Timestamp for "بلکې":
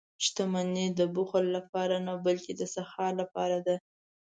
2.25-2.51